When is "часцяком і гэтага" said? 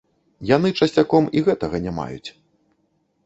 0.85-1.81